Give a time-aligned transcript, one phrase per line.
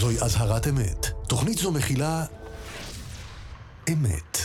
[0.00, 1.06] זוהי אזהרת אמת.
[1.28, 2.24] תוכנית זו מכילה...
[3.92, 4.38] אמת.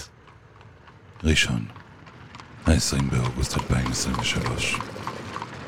[1.23, 1.65] ראשון,
[2.65, 4.79] ה-20 באוגוסט 2023.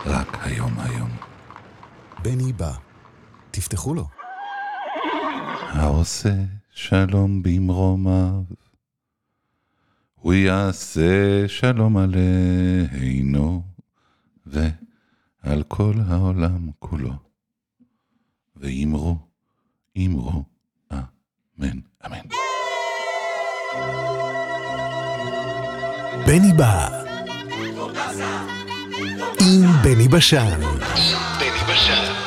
[0.06, 1.10] רק היום היום.
[2.22, 2.74] בני בא.
[3.52, 4.08] תפתחו לו.
[5.70, 6.36] העושה
[6.72, 8.44] שלום במרומיו,
[10.16, 13.64] הוא יעשה שלום עלינו
[14.46, 17.14] ועל כל העולם כולו.
[18.56, 19.27] ואמרו,
[20.06, 20.44] אמרו,
[20.94, 22.18] אמן, אמן.
[26.26, 27.04] בני בא.
[29.40, 30.60] עם בני בשן.
[31.40, 32.27] בני בשן.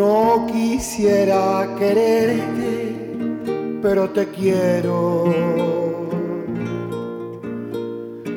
[0.00, 2.74] No quisiera quererte,
[3.82, 5.26] pero te quiero.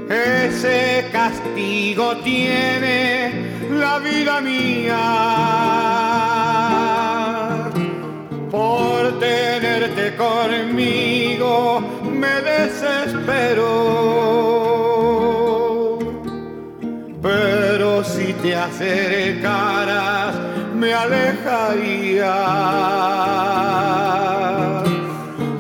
[0.10, 3.32] Ese castigo tiene
[3.72, 5.00] la vida mía
[8.52, 11.82] por tenerte conmigo
[12.12, 13.72] me desespero.
[17.22, 20.23] Pero si te acercaras
[20.84, 22.36] me alejaría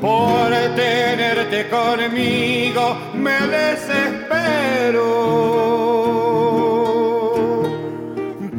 [0.02, 5.12] por tenerte conmigo me desespero.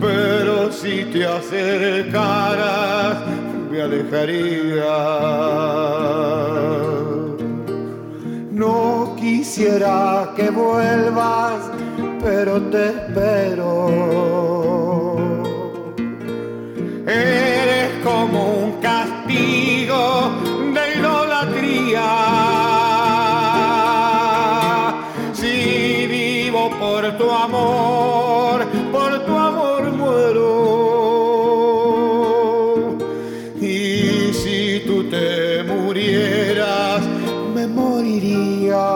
[0.01, 3.17] Pero si te acercaras
[3.71, 4.97] me alejaría.
[8.53, 11.61] No quisiera que vuelvas,
[12.23, 14.34] pero te espero.
[17.15, 20.33] Eres como un castigo
[20.75, 22.11] de idolatría.
[25.33, 30.51] Si vivo por tu amor, por tu amor muero.
[33.61, 37.03] Y si tú te murieras,
[37.55, 38.87] me moriría.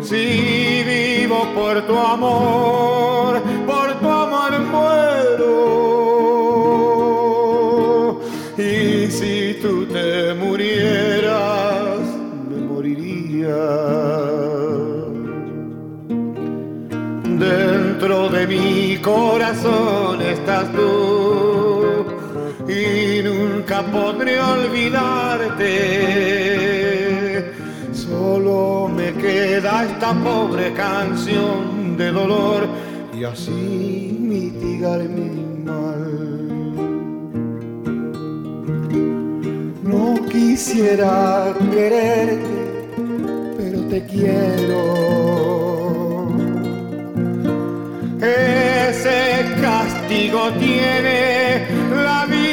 [0.00, 3.03] Si vivo por tu amor,
[23.94, 25.70] podré olvidarte.
[27.92, 32.66] Solo me queda esta pobre canción de dolor
[33.16, 35.30] y así mitigar mi
[35.68, 36.04] mal.
[39.92, 42.88] No quisiera quererte,
[43.56, 44.80] pero te quiero.
[48.20, 49.18] Ese
[49.60, 51.66] castigo tiene
[52.04, 52.43] la vida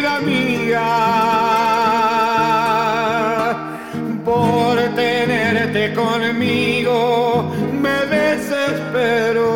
[4.23, 9.49] por tenerte conmigo me desespero.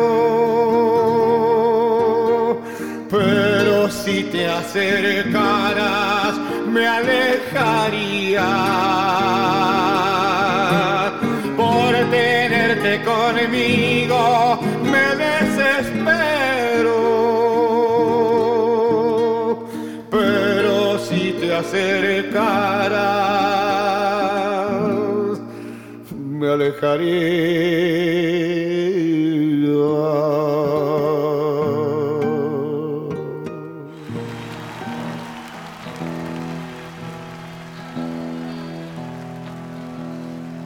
[3.10, 6.34] Pero si te acercaras
[6.66, 8.44] me alejaría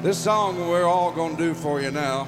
[0.02, 2.26] This song we're all going to do for you now.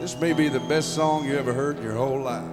[0.00, 2.44] This may be the best song you ever heard in your whole life.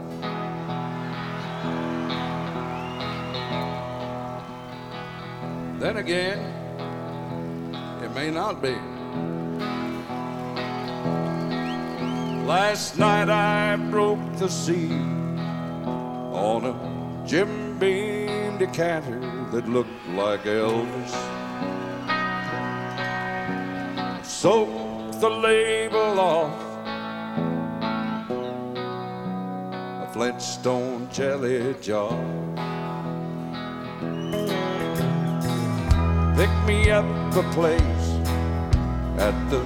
[5.80, 6.61] Then again,
[8.14, 8.76] may not be.
[12.46, 14.92] Last night I broke the seal
[16.34, 19.20] on a Jim Beam decanter
[19.52, 21.14] that looked like Elvis.
[24.26, 26.54] Soaked the label off
[30.04, 32.12] a Flintstone jelly jar.
[36.36, 37.06] Pick me up
[37.36, 38.08] a place
[39.18, 39.62] at the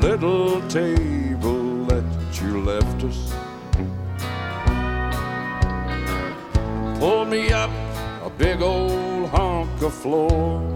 [0.00, 2.04] little table that
[2.40, 3.34] you left us.
[7.00, 7.70] Pull me up
[8.22, 10.70] a big old hunk of floor.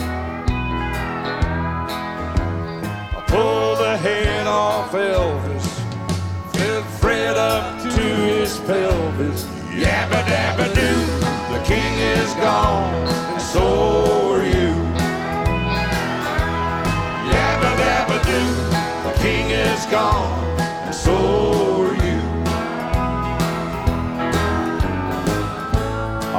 [3.19, 5.67] I pull the head off Elvis,
[6.53, 9.45] Fred Fred up to his pelvis.
[9.77, 11.01] Yabba dabba doo,
[11.53, 12.95] the king is gone,
[13.35, 14.26] and so
[19.67, 21.15] is gone, and so
[21.83, 22.21] are you.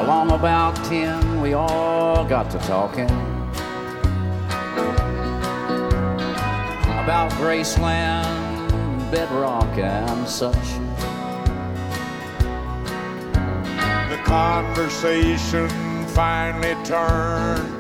[0.02, 3.10] Along about ten, we all got to talking
[7.04, 10.70] about Graceland, bedrock, and such.
[14.10, 15.70] The conversation
[16.08, 17.77] finally turned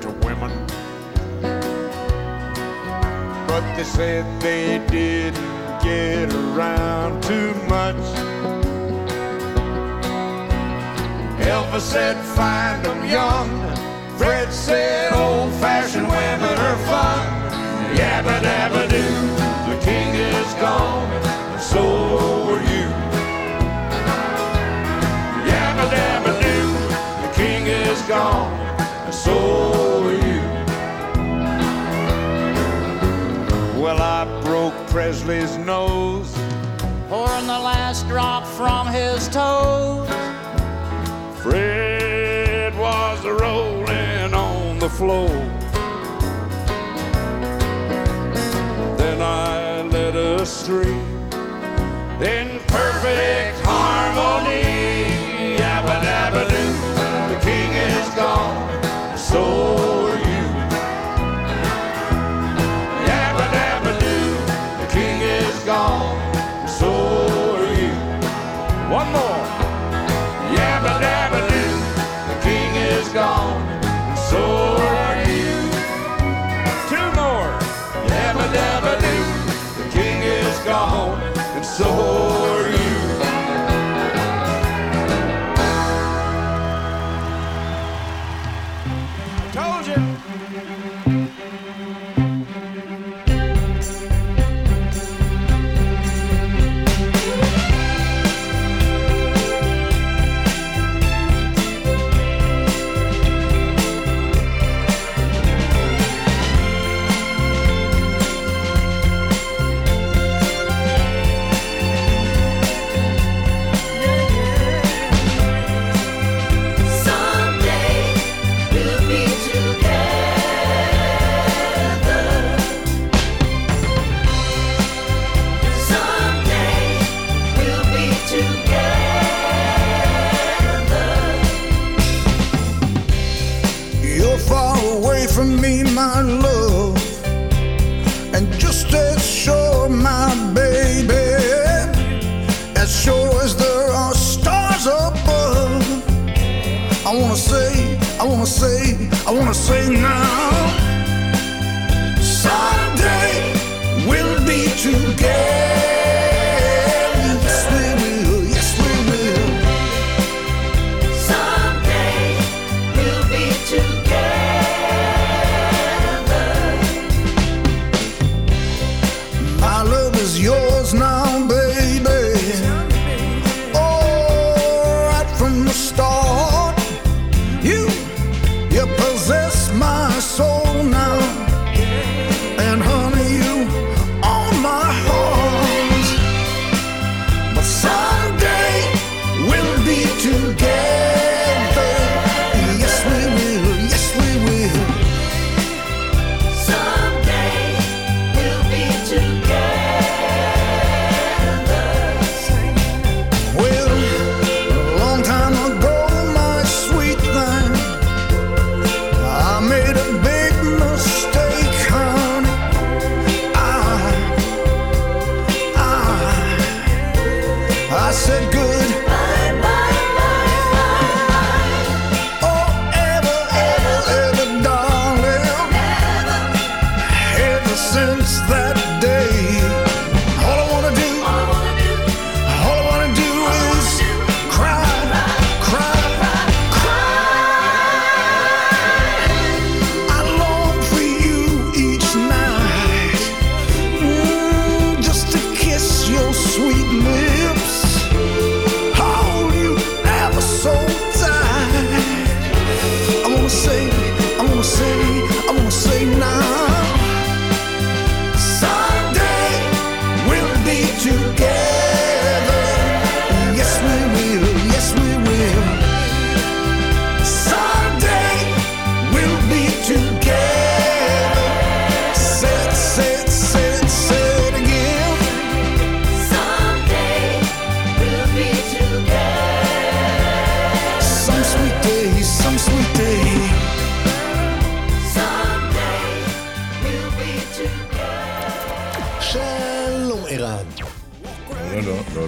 [3.57, 5.33] But they said they didn't
[5.81, 7.95] get around too much.
[11.41, 13.49] Elvis said, find them young.
[14.15, 17.25] Fred said, old fashioned women are fun.
[17.97, 21.09] Yabba dabba doo, the king is gone,
[21.53, 21.81] and so
[22.53, 22.87] are you.
[25.49, 26.69] Yabba dabba doo,
[27.25, 28.53] the king is gone,
[29.05, 30.36] and so are you.
[33.87, 36.33] Well, I broke Presley's nose.
[37.07, 40.09] Pouring the last drop from his toes.
[41.41, 45.56] Fred was rolling on the floor.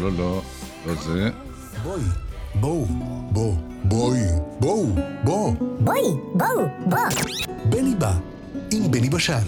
[0.01, 0.41] לא, לא, לא,
[0.88, 1.29] לא זה.
[1.84, 2.01] בואי,
[2.56, 2.86] בואו,
[3.32, 3.53] בוא,
[3.84, 4.20] בואי,
[4.60, 4.88] בואו,
[5.24, 5.53] בוא.
[5.79, 6.01] בואי,
[6.34, 6.98] בואו, בוא.
[7.70, 8.13] בני בא,
[8.72, 9.44] עם בני בשן.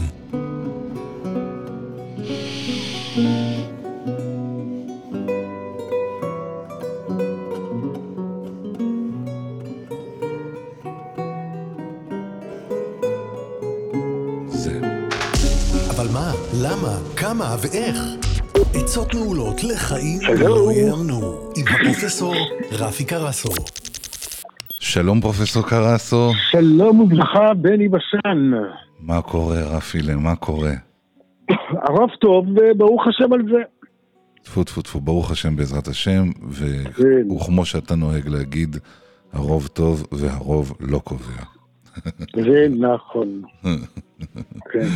[14.50, 14.80] זה.
[15.90, 17.98] אבל מה, למה, כמה ואיך?
[18.92, 20.42] עצות מעולות לחיים שלום.
[20.42, 22.36] לא יאמנו, עם הפרופסור
[22.72, 23.50] רפי קרסו.
[24.80, 28.52] שלום פרופסור קרסו, שלום וברכה, בני בשן.
[29.00, 30.74] מה קורה רפילה, מה קורה?
[31.72, 33.62] הרב טוב, וברוך השם על זה.
[34.44, 36.32] טפו טפו טפו, ברוך השם בעזרת השם,
[36.96, 37.32] כן.
[37.32, 38.78] וכמו שאתה נוהג להגיד,
[39.34, 41.44] הרוב טוב והרוב לא קובע.
[42.36, 43.42] זה נכון.
[44.72, 44.88] כן,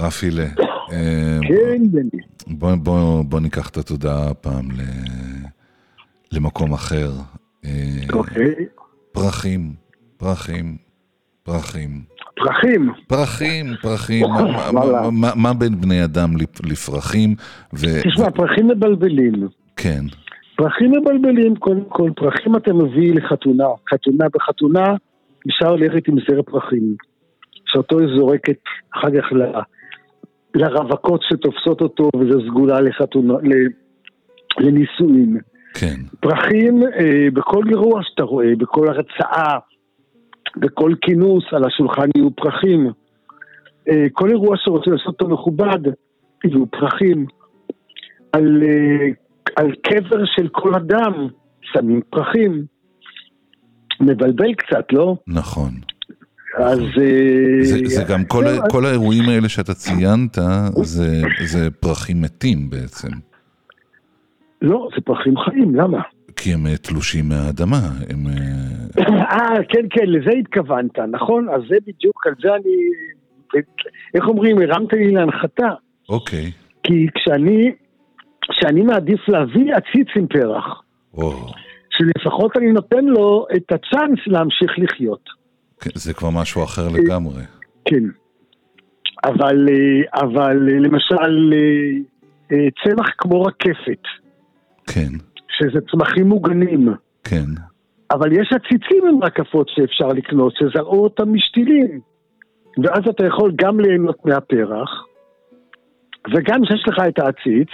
[0.00, 0.44] רפילה,
[0.92, 2.20] אה, כן, בני.
[2.46, 4.80] בוא, בוא, בוא ניקח את התודעה הפעם ל...
[6.32, 7.10] למקום אחר.
[7.64, 7.70] אה,
[8.12, 8.54] אוקיי.
[9.12, 9.72] פרחים,
[10.16, 10.76] פרחים,
[11.42, 12.02] פרחים.
[12.36, 12.92] פרחים.
[13.06, 14.26] פרחים, פרחים,
[15.36, 17.34] מה- בין בני אדם לפ- לפרחים?
[17.74, 17.86] ו...
[18.04, 19.32] תשמע, פרחים מבלבלים.
[19.76, 20.04] כן,
[20.56, 23.64] פרחים מבלבלים, קודם כל, פרחים אתה מביא לחתונה.
[23.94, 24.84] חתונה בחתונה,
[25.46, 26.94] אישה הולכת עם זר פרחים.
[27.66, 28.58] שאותו היא זורקת
[28.94, 29.26] אחר כך
[30.54, 33.68] לרווקות שתופסות אותו, וזו סגולה לחתונה, ל-
[34.58, 35.38] לנישואין.
[35.74, 39.58] כן, פרחים אה, בכל אירוע שאתה רואה, בכל הרצאה,
[40.56, 42.90] בכל כינוס, על השולחן יהיו פרחים.
[43.88, 45.78] אה, כל אירוע שרוצה לעשות אותו מכובד,
[46.44, 47.26] יהיו פרחים.
[48.32, 49.08] על, אה,
[49.56, 51.28] על קבר של כל אדם
[51.62, 52.64] שמים פרחים.
[54.00, 55.16] מבלבל קצת, לא?
[55.26, 55.70] נכון.
[56.62, 56.78] אז...
[56.78, 60.38] אה, זה, זה גם כל, ה- כל האירועים האלה שאתה ציינת,
[60.82, 63.08] זה, זה פרחים מתים בעצם.
[64.62, 66.00] לא, זה פרחים חיים, למה?
[66.36, 68.26] כי הם אה, תלושים מהאדמה, הם...
[68.26, 71.48] אה, אה, כן, כן, לזה התכוונת, נכון?
[71.48, 72.76] אז זה בדיוק, על זה אני...
[74.14, 75.68] איך אומרים, הרמת לי להנחתה.
[76.08, 76.50] אוקיי.
[76.82, 77.72] כי כשאני,
[78.50, 80.82] כשאני מעדיף להביא עציץ עם פרח,
[81.14, 81.32] או,
[81.90, 85.39] שלפחות אני נותן לו את הצ'אנס להמשיך לחיות.
[85.80, 87.42] כן, זה כבר משהו אחר לגמרי.
[87.84, 88.04] כן.
[89.24, 91.54] אבל, אה, אבל אה, למשל,
[92.52, 94.02] אה, צמח כמו רקפת,
[94.86, 95.12] כן,
[95.48, 96.88] שזה צמחים מוגנים,
[97.24, 97.46] כן,
[98.10, 102.00] אבל יש עציצים עם רקפות שאפשר לקנות, שזרעו אותם משתילים.
[102.84, 104.90] ואז אתה יכול גם ליהנות מהפרח,
[106.34, 107.68] וגם שיש לך את העציץ,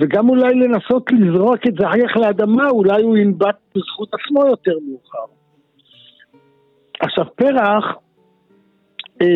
[0.00, 4.72] וגם אולי לנסות לזרוק את זה אחר כך לאדמה, אולי הוא ינבט בזכות עצמו יותר
[4.88, 5.41] מאוחר.
[7.00, 7.84] עכשיו, פרח
[9.22, 9.26] אה,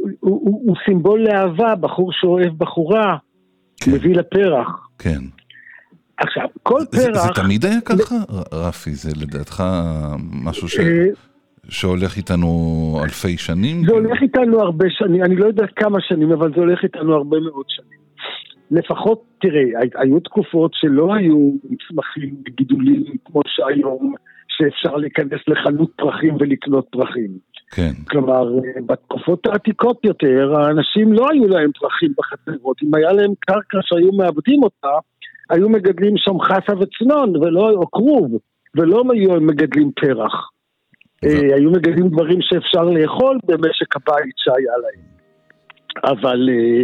[0.00, 3.16] הוא, הוא, הוא סימבול לאהבה, בחור שאוהב בחורה,
[3.80, 3.90] כן.
[3.92, 4.88] מביא לפרח.
[4.98, 5.18] כן.
[6.16, 7.22] עכשיו, כל זה, פרח...
[7.26, 8.90] זה תמיד היה ככה, ר- רפי?
[8.90, 9.62] זה לדעתך
[10.44, 10.78] משהו ש...
[10.78, 11.06] אה,
[11.68, 12.48] שהולך איתנו
[13.04, 13.84] אלפי שנים?
[13.86, 17.40] זה הולך איתנו הרבה שנים, אני לא יודע כמה שנים, אבל זה הולך איתנו הרבה
[17.40, 17.98] מאוד שנים.
[18.70, 21.50] לפחות, תראה, הי- היו תקופות שלא היו
[21.88, 24.14] צמחים וגידולים כמו שהיום,
[24.62, 27.30] שאפשר להיכנס לחנות פרחים ולקנות פרחים.
[27.70, 32.76] כן, כלומר, אה, בתקופות העתיקות יותר, האנשים לא היו להם פרחים בחצרות.
[32.82, 34.96] אם היה להם קרקע שהיו מאבדים אותה,
[35.50, 38.38] היו מגדלים שם חסה וצנון, ולא, או כרוב,
[38.74, 40.48] ולא היו מגדלים פרח.
[41.24, 45.12] אה, היו מגדלים דברים שאפשר לאכול במשק הבית שהיה להם.
[46.04, 46.82] אבל אה,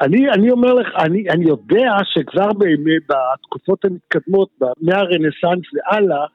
[0.00, 4.48] אני, אני אומר לך, אני, אני יודע שכבר באמת בתקופות המתקדמות,
[4.80, 6.26] מהרנסאנס והלאה,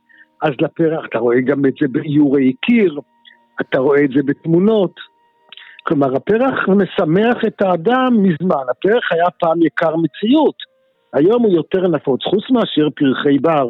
[0.41, 2.99] אז לפרח, אתה רואה גם את זה באיורי קיר,
[3.61, 4.93] אתה רואה את זה בתמונות.
[5.83, 8.63] כלומר, הפרח משמח את האדם מזמן.
[8.71, 10.55] הפרח היה פעם יקר מציאות,
[11.13, 13.69] היום הוא יותר נפוץ, חוץ מאשר פרחי בר.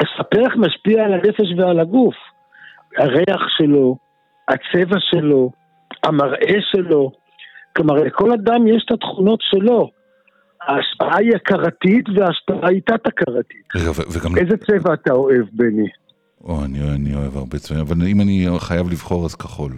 [0.00, 2.14] אז הפרח משפיע על הנפש ועל הגוף.
[2.98, 3.96] הריח שלו,
[4.48, 5.50] הצבע שלו,
[6.02, 7.23] המראה שלו.
[7.76, 9.90] כלומר, לכל אדם יש את התכונות שלו.
[10.62, 13.66] ההשפעה היא הכרתית וההשפעה היא תת-הכרתית.
[14.12, 14.36] וגם...
[14.38, 15.88] איזה צבע אתה אוהב, בני?
[16.44, 19.72] או, אני, אני אוהב הרבה צבעים, אבל אם אני חייב לבחור אז כחול.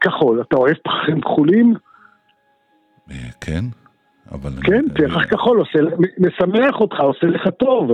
[0.00, 0.40] כחול.
[0.48, 1.74] אתה אוהב פרחים כחולים?
[3.10, 3.64] אה, כן?
[4.32, 4.50] אבל...
[4.62, 5.78] כן, אני- פרח כחול עושה,
[6.18, 7.90] משמח אותך, עושה לך טוב.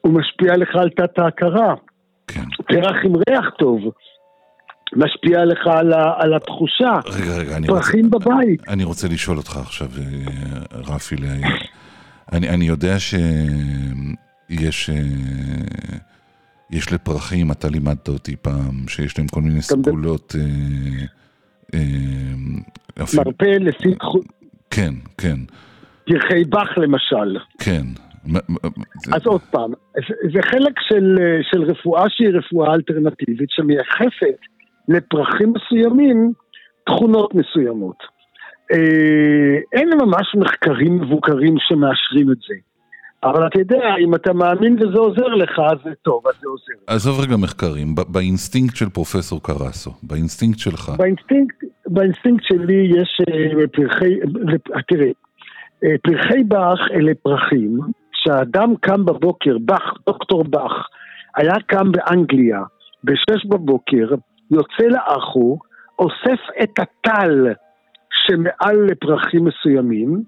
[0.00, 1.74] הוא משפיע לך על תת-ההכרה.
[2.26, 2.40] כן.
[2.68, 3.80] פרח עם ריח טוב.
[4.96, 6.92] משפיע לך על, ה, על התחושה.
[7.06, 7.80] רגע, רגע, אני רוצה...
[7.80, 8.68] פרחים בבית.
[8.68, 10.02] אני רוצה לשאול אותך עכשיו, אה,
[10.72, 11.16] רפי,
[12.32, 14.96] אני, אני יודע שיש אה,
[16.70, 20.34] יש לפרחים, אתה לימדת אותי פעם, שיש להם כל מיני סגולות,
[21.74, 21.80] אה,
[22.98, 23.94] מרפא לפי,
[24.70, 25.36] כן, כן,
[26.06, 27.38] פרחי באך למשל.
[27.58, 27.82] כן.
[29.12, 29.72] אז עוד פעם,
[30.34, 31.18] זה, חלק של,
[31.52, 34.53] של רפואה שהיא רפואה אלטרנטיבית שמייחסת
[34.88, 36.32] לפרחים מסוימים
[36.86, 37.96] תכונות מסוימות.
[38.72, 42.54] אה, אין ממש מחקרים מבוקרים שמאשרים את זה.
[43.24, 46.72] אבל אתה יודע, אם אתה מאמין וזה עוזר לך, אז זה טוב, אז זה עוזר.
[46.86, 54.14] עזוב רגע מחקרים, באינסטינקט של פרופסור קרסו, באינסטינקט שלך, באינסטינקט, באינסטינקט שלי יש אה, פרחי,
[54.74, 55.10] אה, תראה,
[55.84, 57.78] אה, פרחי באך אלה פרחים,
[58.12, 60.88] שהאדם קם בבוקר, באך, דוקטור באך,
[61.36, 62.62] היה קם באנגליה
[63.04, 64.14] בשש בבוקר,
[64.54, 65.58] יוצא לאחו,
[65.98, 67.52] אוסף את הטל
[68.10, 70.22] שמעל לפרחים מסוימים,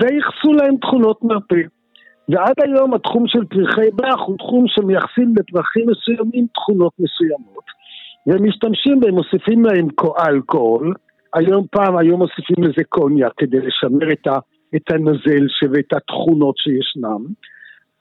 [0.00, 1.62] וייחסו להם תכונות מרפא.
[2.28, 7.64] ועד היום התחום של פרחי באך הוא תחום שמייחסים לפרחים מסוימים תכונות מסוימות.
[8.26, 9.88] ומשתמשים בהם, מוסיפים להם
[10.28, 10.94] אלכוהול,
[11.34, 14.38] היום פעם, היום מוסיפים לזה קוניאק כדי לשמר את, ה,
[14.76, 17.24] את הנזל ש- ואת התכונות שישנם,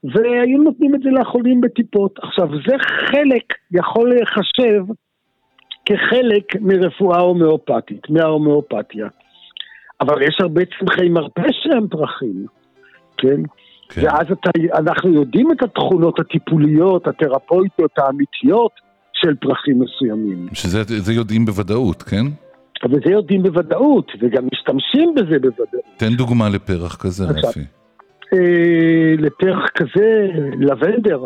[0.03, 2.19] והיו נותנים את זה לחולים בטיפות.
[2.19, 4.83] עכשיו, זה חלק, יכול להיחשב
[5.91, 9.07] כחלק מרפואה הומאופתית, מההומאופתיה.
[10.01, 12.45] אבל יש הרבה צמחי מרפא שהם פרחים,
[13.17, 13.41] כן?
[13.89, 14.01] כן.
[14.03, 18.71] ואז אתה, אנחנו יודעים את התכונות הטיפוליות, התרפויטיות, האמיתיות
[19.13, 20.47] של פרחים מסוימים.
[20.53, 22.25] שזה זה יודעים בוודאות, כן?
[22.85, 25.83] וזה יודעים בוודאות, וגם משתמשים בזה בוודאות.
[25.97, 27.23] תן דוגמה לפרח כזה.
[27.25, 27.59] רפי.
[28.33, 30.27] אה, לפרח כזה,
[30.59, 31.25] לבנדר,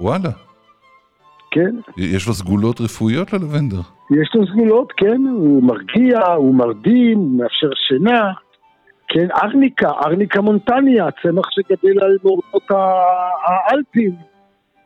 [0.00, 0.30] וואלה,
[1.50, 1.76] כן?
[1.96, 3.80] יש לו סגולות רפואיות ללבנדר.
[4.10, 5.22] יש לו סגולות, כן?
[5.32, 8.32] הוא מרגיע, הוא מרדים, הוא מאפשר שינה.
[9.08, 12.70] כן, ארניקה, ארניקה מונטניה, צמח שגדל על מורדות
[13.46, 14.12] האלפים,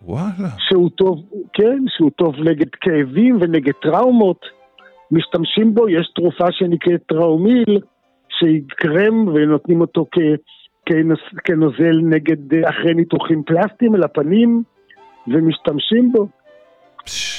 [0.05, 0.49] וואלה.
[0.59, 1.23] שהוא טוב,
[1.53, 4.41] כן, שהוא טוב נגד כאבים ונגד טראומות.
[5.11, 7.81] משתמשים בו, יש תרופה שנקראת טראומיל,
[8.29, 10.19] שהיא קרם ונותנים אותו כ,
[10.87, 14.63] כנוס, כנוזל נגד, אה, אחרי ניתוחים פלסטיים על הפנים,
[15.29, 16.29] ומשתמשים בו.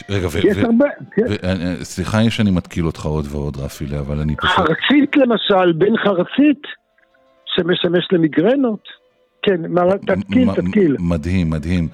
[0.10, 0.38] רגע, ו...
[0.38, 1.22] יש ו- הרבה, כן.
[1.30, 4.56] ו- אה, סליחה שאני מתקיל אותך עוד ועוד, רפילה, אבל אני פשוט...
[4.56, 6.62] חרצית למשל, בן חרצית,
[7.46, 8.88] שמשמש למיגרנות.
[9.42, 9.62] כן,
[10.06, 10.96] תתקיל, תתקיל.
[11.00, 11.88] מדהים, מדהים.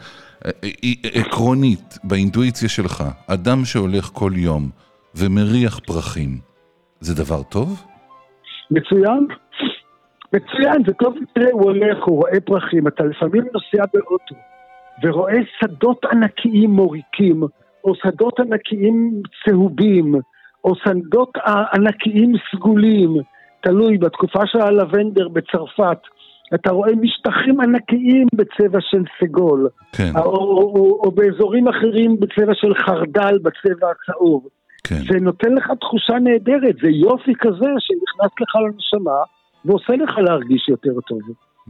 [0.45, 4.69] אה, אה, עקרונית, באינטואיציה שלך, אדם שהולך כל יום
[5.15, 6.37] ומריח פרחים,
[6.99, 7.83] זה דבר טוב?
[8.71, 9.27] מצוין.
[10.33, 14.35] מצוין, זה טוב, תראה, הוא הולך, הוא רואה פרחים, אתה לפעמים נוסע באוטו
[15.03, 17.43] ורואה שדות ענקיים מוריקים,
[17.83, 20.15] או שדות ענקיים צהובים,
[20.63, 21.37] או שדות
[21.73, 23.15] ענקיים סגולים,
[23.61, 25.97] תלוי, בתקופה של הלבנדר בצרפת,
[26.55, 32.53] אתה רואה משטחים ענקיים בצבע של סגול, כן, או, או, או, או באזורים אחרים בצבע
[32.53, 34.47] של חרדל, בצבע הצהוב.
[34.83, 34.95] כן.
[34.95, 39.19] זה נותן לך תחושה נהדרת, זה יופי כזה שנכנס לך לנשמה
[39.65, 41.19] ועושה לך להרגיש יותר טוב.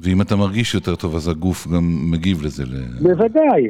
[0.03, 2.63] ואם אתה מרגיש יותר טוב, אז הגוף גם מגיב לזה.
[2.63, 2.75] ל...
[3.01, 3.63] בוודאי.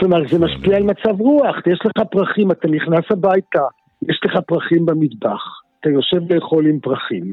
[0.00, 3.62] כלומר, זה משפיע על מצב רוח, יש לך פרחים, אתה נכנס הביתה,
[4.08, 5.42] יש לך פרחים במטבח,
[5.80, 7.32] אתה יושב לאכול עם פרחים,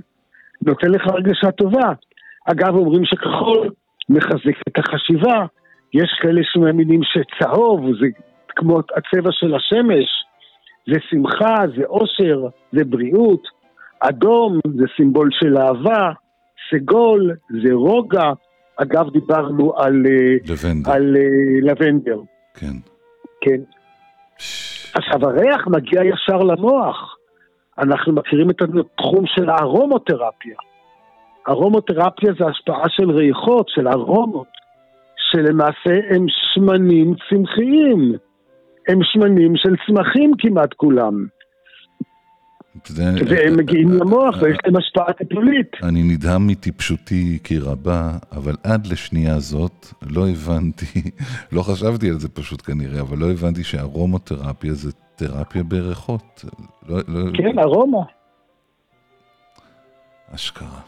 [0.66, 1.94] נותן לך הרגשה טובה.
[2.46, 3.70] אגב, אומרים שכחול
[4.10, 5.46] מחזק את החשיבה,
[5.94, 8.08] יש כאלה שמאמינים שצהוב זה
[8.56, 10.08] כמו הצבע של השמש,
[10.88, 13.44] זה שמחה, זה אושר, זה בריאות,
[14.00, 16.12] אדום זה סימבול של אהבה,
[16.72, 17.32] סגול
[17.64, 18.32] זה רוגע.
[18.76, 22.20] אגב, דיברנו על, אה, לבנדר, על אה, לבנדר,
[22.54, 22.76] כן.
[23.42, 23.62] כן.
[24.94, 27.18] עכשיו, הריח מגיע ישר למוח.
[27.78, 30.56] אנחנו מכירים את התחום של הארומותרפיה.
[31.50, 34.48] ארומותרפיה זה השפעה של ריחות, של ארומות,
[35.32, 38.14] שלמעשה הם שמנים צמחיים.
[38.88, 41.26] הם שמנים של צמחים כמעט כולם.
[42.86, 45.68] זה- והם מגיעים למוח ויש להם השפעה טיפולית.
[45.84, 50.86] אני נדהם מטיפשותי כי רבה, אבל עד לשנייה זאת לא הבנתי,
[51.56, 56.46] לא חשבתי על זה פשוט כנראה, אבל לא הבנתי שארומותרפיה זה תרפיה בריחות.
[56.90, 58.04] לא, לא, כן, ארומה.
[60.36, 60.80] אשכרה.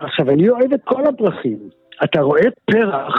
[0.00, 1.58] עכשיו, אני אוהב את כל הפרחים.
[2.04, 3.14] אתה רואה פרח,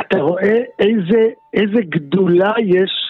[0.00, 1.20] אתה רואה איזה,
[1.54, 3.07] איזה גדולה יש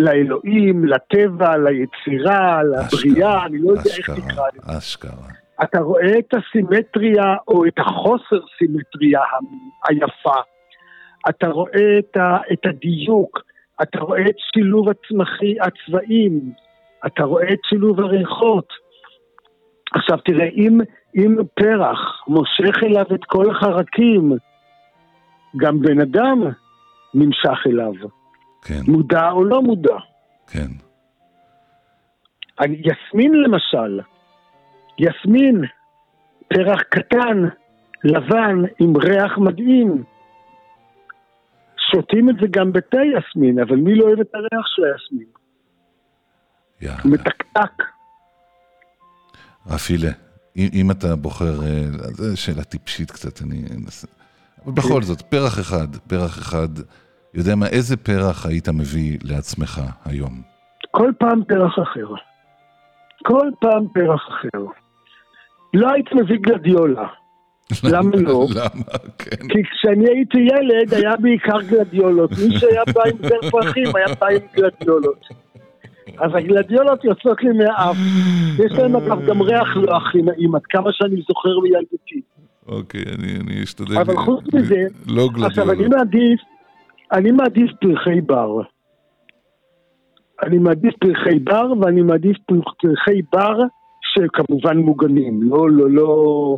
[0.00, 4.78] לאלוהים, לטבע, ליצירה, לבריאה, אני לא יודע איך אשכרה, תקרא לזה.
[4.78, 5.28] אשכרה.
[5.62, 9.20] אתה רואה את הסימטריה או את החוסר סימטריה
[9.88, 10.40] היפה.
[11.28, 13.40] אתה רואה את, ה, את הדיוק,
[13.82, 16.52] אתה רואה את שילוב הצמחי, הצבעים,
[17.06, 18.68] אתה רואה את שילוב הריחות.
[19.94, 20.80] עכשיו תראה, אם,
[21.16, 24.32] אם פרח מושך אליו את כל החרקים,
[25.56, 26.42] גם בן אדם
[27.14, 27.92] נמשך אליו,
[28.62, 29.96] כן, מודע או לא מודע.
[30.46, 30.68] כן.
[32.60, 34.00] אני- יסמין למשל,
[34.98, 35.64] יסמין,
[36.48, 37.48] פרח קטן,
[38.04, 40.04] לבן, עם ריח מדהים.
[41.90, 45.28] שותים את זה גם בתה יסמין, אבל מי לא אוהב את הריח של היסמין?
[46.80, 46.98] יאללה.
[47.04, 47.84] מתקתק.
[49.66, 50.10] רפילה,
[50.56, 53.62] אם, אם אתה בוחר, אה, זו שאלה טיפשית קצת, אני.
[54.64, 56.68] אבל בכל זאת, פרח אחד, פרח אחד,
[57.34, 60.42] יודע מה, איזה פרח היית מביא לעצמך היום?
[60.90, 62.06] כל פעם פרח אחר.
[63.24, 64.64] כל פעם פרח אחר.
[65.74, 67.06] לא היית מביא גלדיולה.
[67.92, 68.46] למה לא?
[68.56, 68.84] למה?
[69.18, 69.48] כן.
[69.48, 72.30] כי כשאני הייתי ילד היה בעיקר גלדיולות.
[72.30, 75.26] מי שהיה בא עם זר פרחים היה בא עם גלדיולות.
[76.18, 77.96] אז הגלדיולות יוצאות לי מהאף.
[78.64, 82.20] יש להם אגב גם ריח לא הכי נעים, עד כמה שאני זוכר מילדותי.
[82.68, 83.98] אוקיי, אני, אשתדל...
[83.98, 85.88] אבל חוץ מזה, לא עכשיו אני.
[85.88, 86.40] מעדיף,
[87.12, 88.60] אני מעדיף פרחי בר.
[90.42, 92.36] אני מעדיף פרחי בר ואני מעדיף
[92.78, 93.58] פרחי בר
[94.02, 95.40] שכמובן מוגנים.
[95.42, 96.56] לא, לא, לא...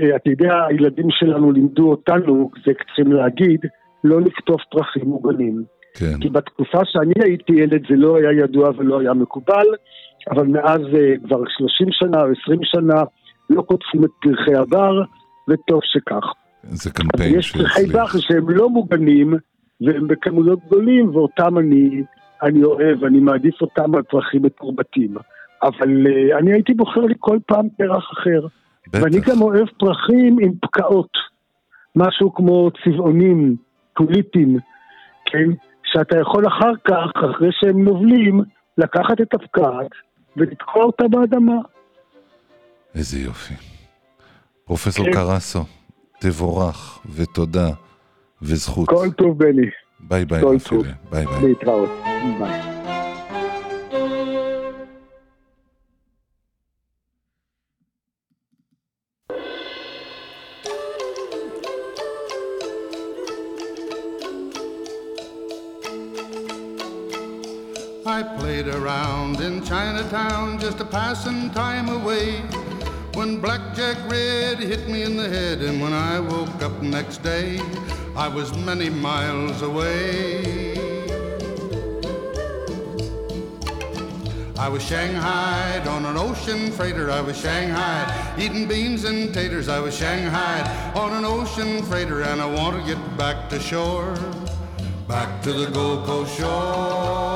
[0.00, 3.60] אה, אתה יודע, הילדים שלנו לימדו אותנו, זה צריכים להגיד,
[4.04, 5.64] לא לקטוף פרחים מוגנים.
[5.94, 9.66] כן, כי בתקופה שאני הייתי ילד זה לא היה ידוע ולא היה מקובל,
[10.30, 13.02] אבל מאז אה, כבר 30 שנה או 20 שנה
[13.50, 15.02] לא קוטפים את פרחי הבר,
[15.48, 16.24] וטוב שכך.
[16.62, 18.28] זה קמפיין יש פרחי בר שהצליח.
[18.28, 19.34] שהם לא מוגנים,
[19.86, 22.02] והם בכמויות גדולים, ואותם אני,
[22.42, 25.14] אני אוהב, אני מעדיף אותם על פרחים מתורבתים.
[25.62, 28.46] אבל אה, אני הייתי בוחר לי כל פעם פרח אחר.
[28.92, 29.28] ואני בטח.
[29.28, 31.10] גם אוהב פרחים עם פקעות.
[31.96, 33.56] משהו כמו צבעונים,
[33.96, 34.58] טוליפים,
[35.26, 35.50] כן?
[35.84, 38.40] שאתה יכול אחר כך, אחרי שהם נובלים,
[38.78, 39.90] לקחת את הפקעת
[40.36, 41.56] ולתקוע אותה באדמה.
[42.94, 43.54] איזה יופי.
[44.64, 45.12] פרופסור כן.
[45.12, 45.64] קרסו,
[46.20, 47.68] תבורך ותודה
[48.41, 48.89] וזכות.
[48.89, 49.67] כל טוב בני,
[49.99, 50.83] ביי ביי כל רפילה.
[50.83, 50.87] טוב.
[51.11, 51.47] ביי ביי.
[51.47, 51.89] להתראות.
[52.39, 52.77] ביי.
[68.17, 72.41] I played around in Chinatown just a passing time away.
[73.14, 77.60] When Blackjack Red hit me in the head, and when I woke up next day,
[78.16, 80.78] I was many miles away.
[84.56, 87.10] I was shanghaied on an ocean freighter.
[87.10, 89.68] I was shanghaied eating beans and taters.
[89.68, 94.14] I was shanghaied on an ocean freighter, and I want to get back to shore,
[95.06, 97.31] back to the Gold Coast shore.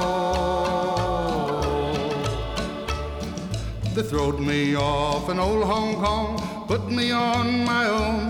[3.97, 8.29] They throwed me off in old Hong Kong, put me on my own.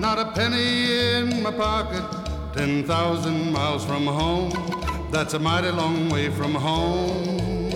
[0.00, 2.02] Not a penny in my pocket,
[2.54, 4.50] 10,000 miles from home.
[5.12, 7.70] That's a mighty long way from home.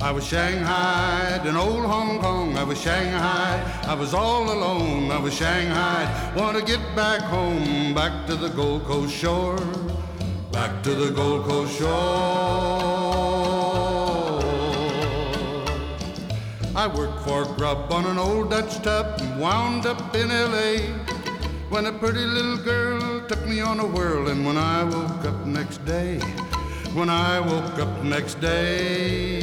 [0.00, 2.58] I was shanghaied in old Hong Kong.
[2.58, 3.86] I was shanghaied.
[3.86, 5.12] I was all alone.
[5.12, 6.36] I was shanghaied.
[6.36, 9.58] Want to get back home, back to the Gold Coast shore,
[10.50, 12.43] back to the Gold Coast shore.
[16.76, 20.78] I worked for grub on an old Dutch tub and wound up in L.A.
[21.70, 25.46] When a pretty little girl took me on a whirl, and when I woke up
[25.46, 26.18] next day,
[26.92, 29.42] when I woke up next day.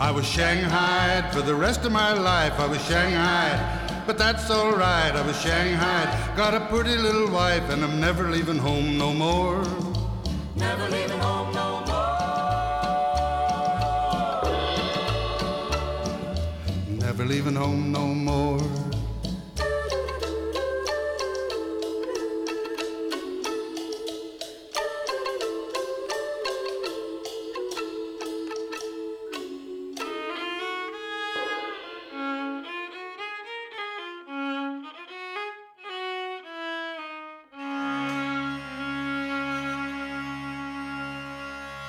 [0.00, 2.58] I was shanghaied for the rest of my life.
[2.58, 5.14] I was shanghaied, but that's alright.
[5.14, 6.36] I was shanghaied.
[6.36, 9.62] Got a pretty little wife, and I'm never leaving home no more.
[10.56, 11.03] Never leaving
[17.24, 18.83] Leaving home no more.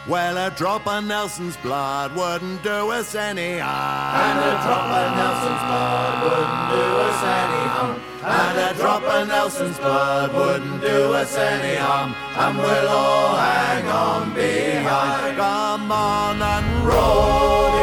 [0.07, 4.21] Well, a drop of Nelson's blood wouldn't do us any harm.
[4.21, 8.01] And a drop of Nelson's blood wouldn't do us any harm.
[8.23, 12.13] And a drop of Nelson's blood wouldn't do us any harm.
[12.37, 15.37] And we'll all hang on behind.
[15.37, 17.74] Come on and rodeo.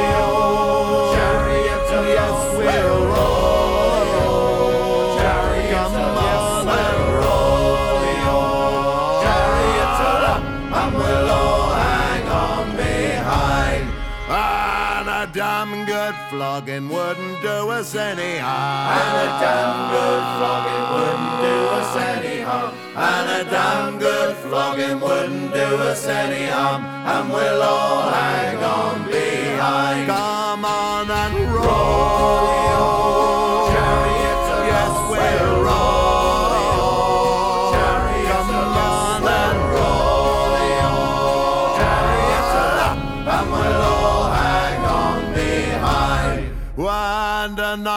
[16.12, 18.98] Good flogging wouldn't do us any harm.
[18.98, 22.74] And a damn good flogging wouldn't do us any harm.
[22.96, 26.84] And a damn good flogging wouldn't do us any harm.
[26.84, 30.06] And we'll all hang on behind.
[30.06, 33.01] Come on and roll the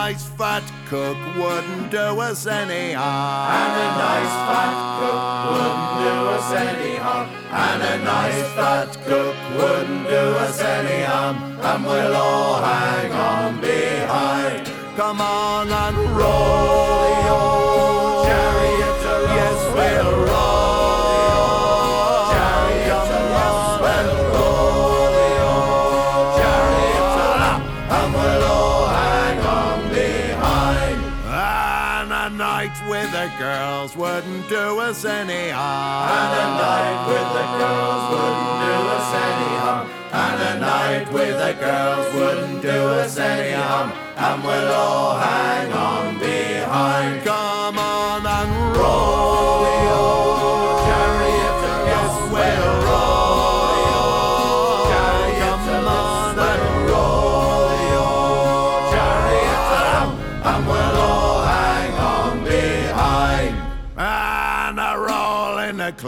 [0.06, 3.50] nice fat cook wouldn't do us any harm.
[3.60, 7.28] And a nice fat cook wouldn't do us any harm.
[7.50, 11.38] And a nice fat cook wouldn't do us any harm.
[11.60, 14.68] And we'll all hang on behind.
[14.96, 18.98] Come on and roll the old Chariot.
[19.40, 21.05] Yes, we'll roll
[32.82, 36.10] night with the girls wouldn't do us any harm.
[36.10, 39.90] And a night with the girls wouldn't do us any harm.
[40.12, 43.92] And a night with the girls wouldn't do us any harm.
[44.18, 47.24] And we'll all hang on behind.
[47.24, 49.45] Come on and roll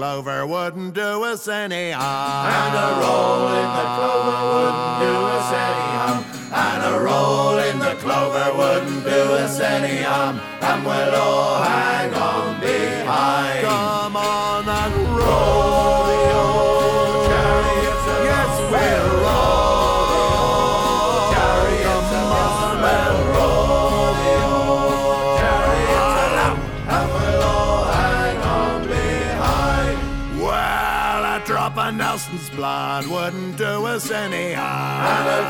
[0.07, 2.47] clover wouldn't do us any harm.
[2.47, 6.23] And a roll in the clover wouldn't do us any harm.
[6.65, 10.39] And a roll in the clover wouldn't do us any harm.
[10.61, 13.65] And we'll all hang on behind.
[13.65, 15.56] Come on and roll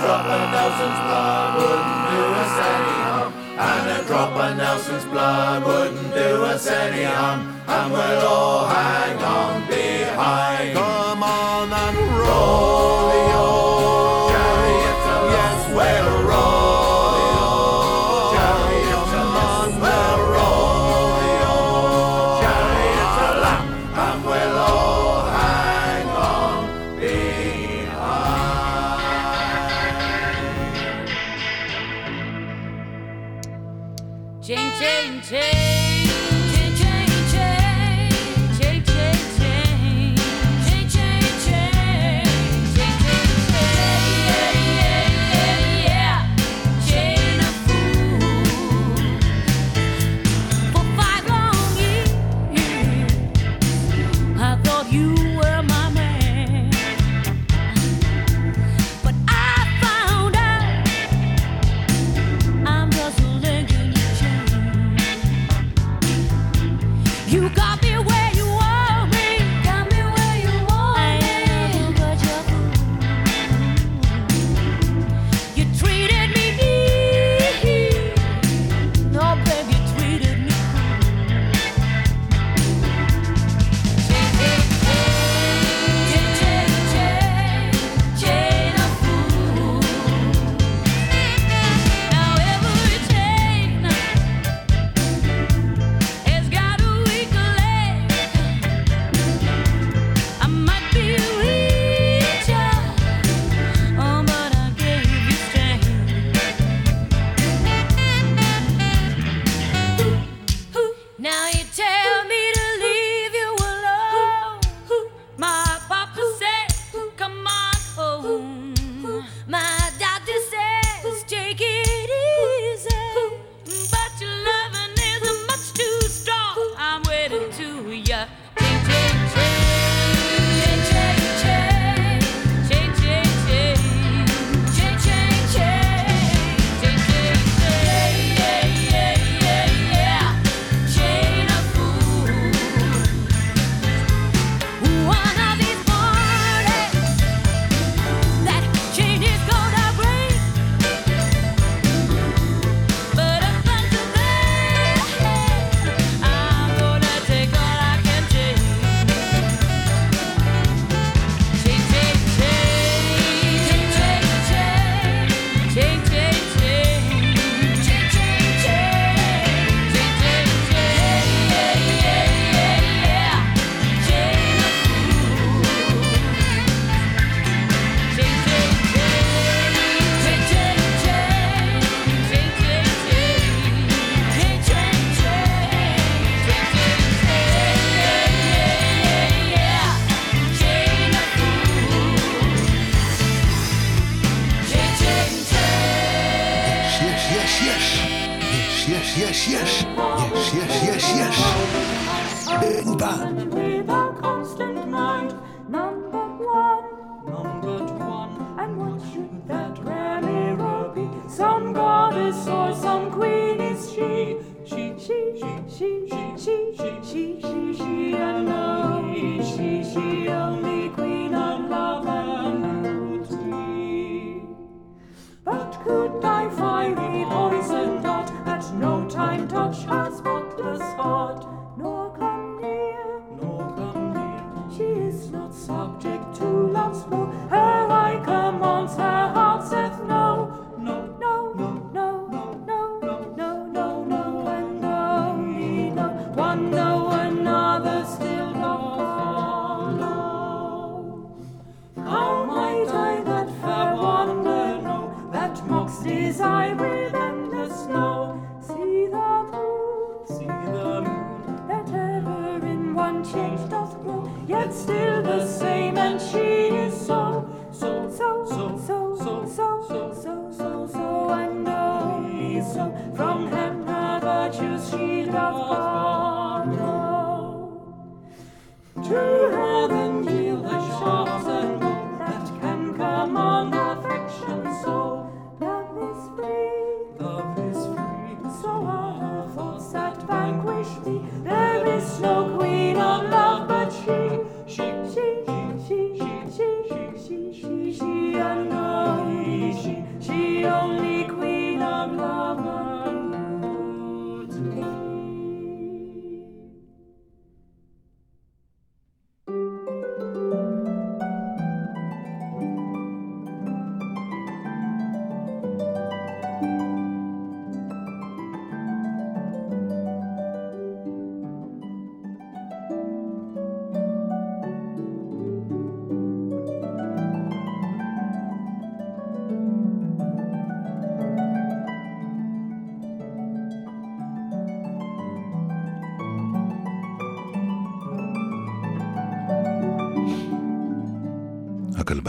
[0.02, 3.34] drop of Nelson's blood wouldn't do us any harm.
[3.58, 7.40] And a drop of Nelson's blood wouldn't do us any harm.
[7.68, 8.57] And we'll all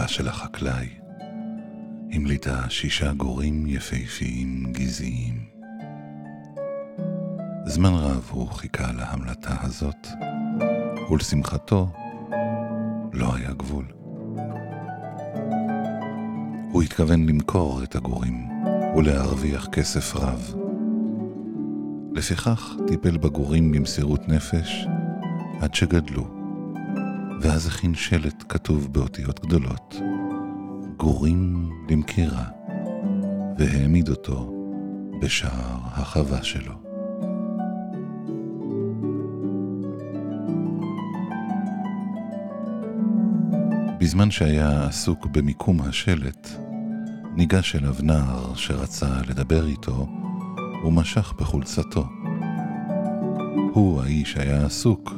[0.09, 0.89] של החקלאי
[2.11, 5.45] המליטה שישה גורים יפהפיים גזעיים.
[7.65, 10.07] זמן רב הוא חיכה להמלטה הזאת,
[11.11, 11.91] ולשמחתו
[13.13, 13.85] לא היה גבול.
[16.71, 18.49] הוא התכוון למכור את הגורים
[18.97, 20.55] ולהרוויח כסף רב.
[22.13, 24.85] לפיכך טיפל בגורים במסירות נפש
[25.61, 26.39] עד שגדלו.
[27.41, 29.88] ואז הכין שלט כתוב באותיות גדולות,
[30.99, 32.45] גורים למכירה,
[33.57, 34.53] והעמיד אותו
[35.21, 36.73] בשער החווה שלו.
[43.99, 46.49] בזמן שהיה עסוק במיקום השלט,
[47.35, 50.07] ניגש אליו נער שרצה לדבר איתו
[50.85, 52.05] ומשך בחולצתו.
[53.73, 55.13] הוא, האיש, היה עסוק,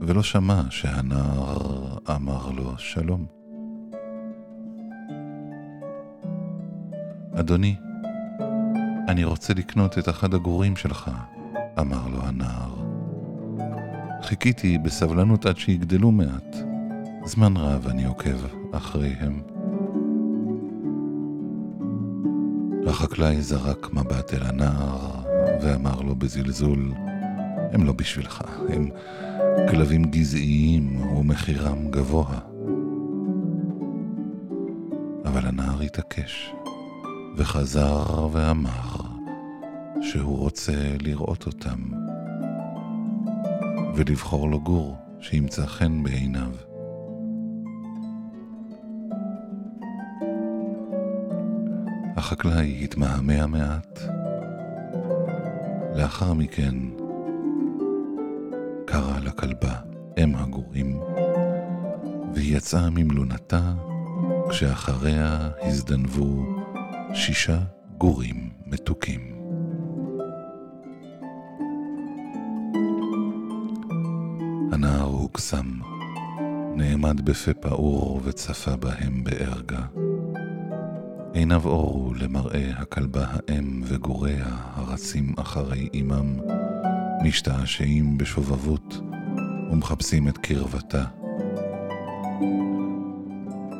[0.00, 3.43] ולא שמע שהנער אמר לו שלום.
[7.44, 7.76] אדוני,
[9.08, 11.10] אני רוצה לקנות את אחד הגורים שלך,
[11.80, 12.74] אמר לו הנער.
[14.22, 16.56] חיכיתי בסבלנות עד שיגדלו מעט.
[17.24, 18.36] זמן רב אני עוקב
[18.72, 19.42] אחריהם.
[22.86, 25.10] החקלאי זרק מבט אל הנער
[25.62, 26.92] ואמר לו בזלזול,
[27.72, 28.88] הם לא בשבילך, הם
[29.70, 32.38] כלבים גזעיים ומחירם גבוה.
[35.24, 36.54] אבל הנער התעקש,
[37.36, 38.70] וחזר ואמר
[40.02, 41.78] שהוא רוצה לראות אותם,
[43.94, 46.50] ולבחור לו גור שימצא חן בעיניו.
[52.16, 53.98] החקלאי התמהמה מעט.
[55.94, 56.74] לאחר מכן
[58.84, 59.74] קרא לכלבה
[60.18, 61.00] אם הגורים,
[62.34, 63.72] והיא יצאה ממלונתה
[64.50, 66.63] כשאחריה הזדנבו
[67.14, 67.58] שישה
[67.98, 69.20] גורים מתוקים.
[74.72, 75.66] הנער הוקסם,
[76.76, 79.86] נעמד בפה פעור וצפה בהם בערגה.
[81.32, 86.38] עיניו אורו למראה הכלבה האם וגוריה הרצים אחרי אמם,
[87.24, 89.00] משתעשעים בשובבות
[89.72, 91.04] ומחפשים את קרבתה.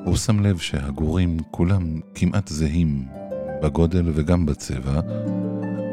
[0.05, 3.09] הוא שם לב שהגורים כולם כמעט זהים
[3.63, 5.01] בגודל וגם בצבע,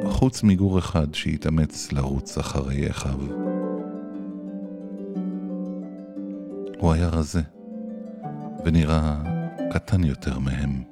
[0.05, 3.19] חוץ מגור אחד שהתאמץ לרוץ אחרי אחיו.
[6.79, 7.41] הוא היה רזה,
[8.65, 9.21] ונראה
[9.73, 10.83] קטן יותר מהם.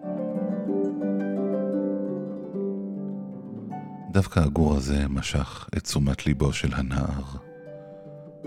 [4.12, 7.24] דווקא הגור הזה משך את תשומת ליבו של הנער,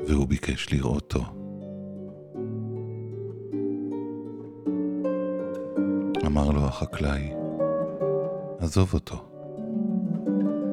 [0.08, 1.24] והוא ביקש לראותו.
[6.26, 7.41] אמר לו החקלאי,
[8.62, 9.24] עזוב אותו,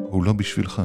[0.09, 0.81] הוא לא בשבילך.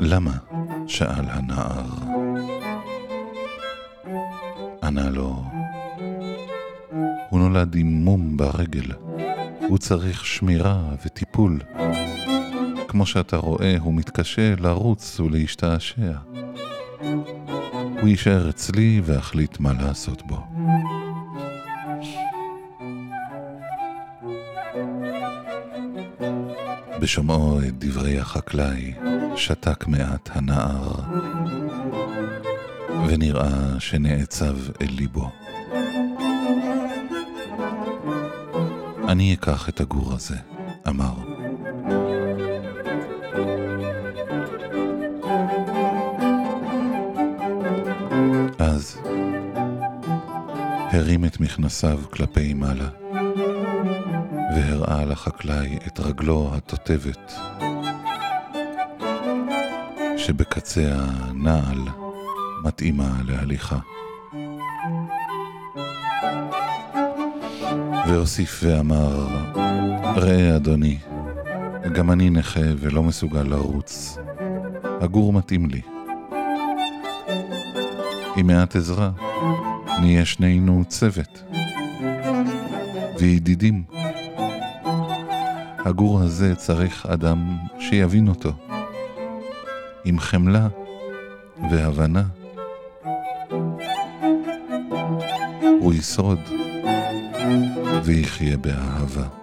[0.00, 0.38] למה?
[0.86, 1.86] שאל הנער.
[4.82, 5.44] ענה לו,
[7.30, 8.92] הוא נולד עם מום ברגל,
[9.68, 11.58] הוא צריך שמירה וטיפול.
[12.88, 16.12] כמו שאתה רואה, הוא מתקשה לרוץ ולהשתעשע.
[18.00, 20.36] הוא יישאר אצלי ואחליט מה לעשות בו.
[27.00, 28.94] בשומעו את דברי החקלאי,
[29.36, 30.92] שתק מעט הנער,
[33.08, 35.30] ונראה שנעצב אל ליבו.
[39.08, 40.36] אני אקח את הגור הזה,
[51.00, 52.88] הרים את מכנסיו כלפי מעלה,
[54.56, 57.32] והראה לחקלאי את רגלו התותבת,
[60.16, 61.78] שבקצה הנעל
[62.64, 63.78] מתאימה להליכה.
[68.08, 69.26] והוסיף ואמר,
[70.16, 70.98] ראה אדוני,
[71.92, 74.18] גם אני נכה ולא מסוגל לרוץ.
[75.00, 75.80] הגור מתאים לי.
[78.36, 79.10] עם מעט עזרה,
[80.00, 81.42] נהיה שנינו צוות.
[83.18, 83.82] וידידים.
[85.78, 88.52] הגור הזה צריך אדם שיבין אותו.
[90.04, 90.68] עם חמלה
[91.70, 92.24] והבנה.
[95.80, 96.40] הוא ישרוד
[98.04, 99.39] ויחיה באהבה.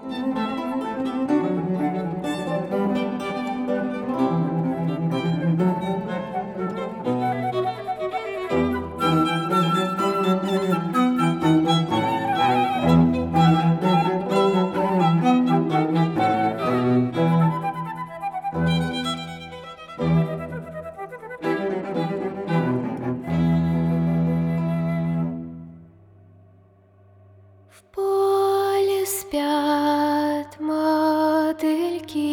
[27.78, 32.32] В поле спят мотыльки,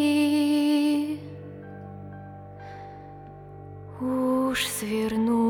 [4.01, 5.44] Уж свернулся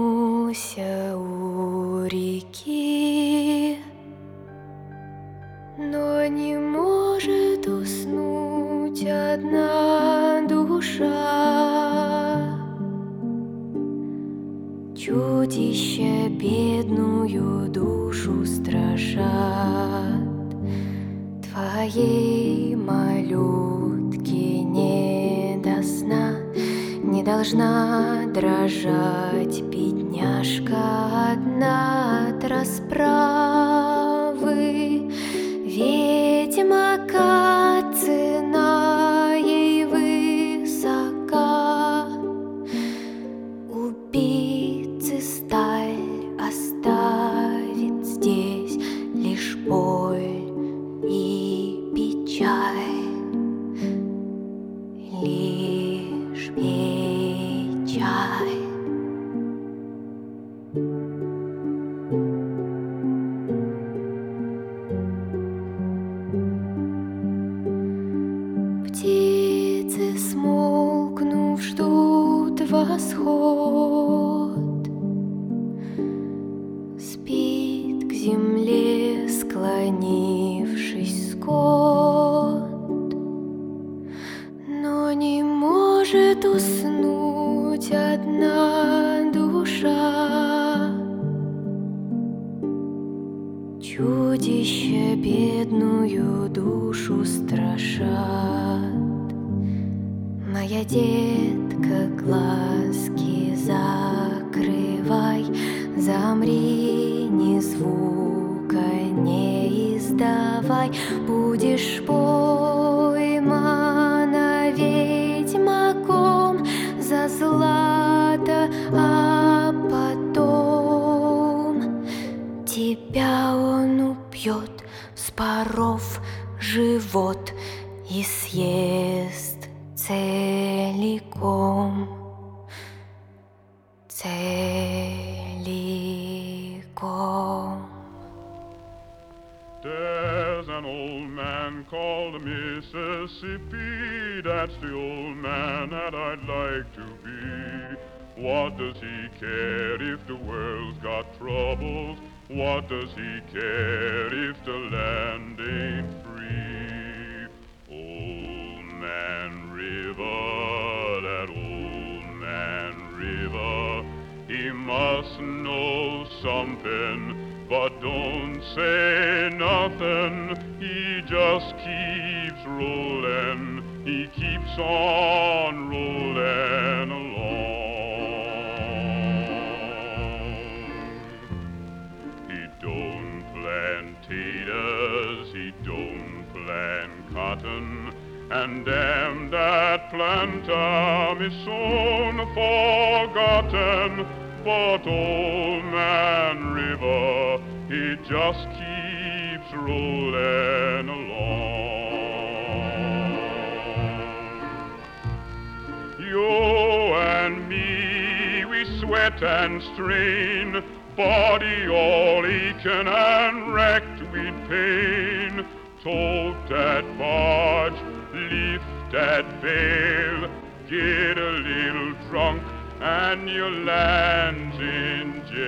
[209.65, 210.83] and strain,
[211.17, 215.65] body all aching and wrecked with pain.
[216.03, 217.99] Tote that barge,
[218.31, 220.47] lift that veil,
[220.87, 222.61] get a little drunk
[223.01, 225.65] and you land in jail.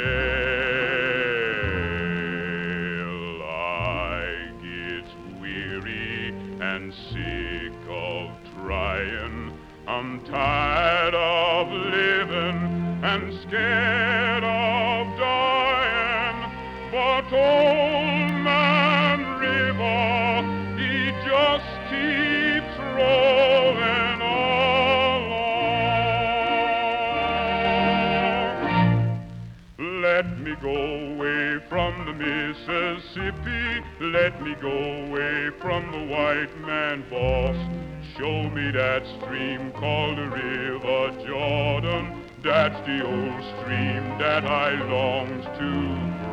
[3.41, 5.07] I get
[5.41, 9.57] weary and sick of trying.
[9.87, 10.66] I'm tired
[13.47, 16.51] scared of dying,
[16.91, 20.43] but old man River,
[20.77, 24.51] he just keeps rolling along.
[30.01, 30.75] Let me go
[31.13, 37.55] away from the Mississippi, let me go away from the white man boss.
[38.17, 42.26] Show me that stream called the River Jordan.
[42.47, 46.26] That's the old stream that I longed to.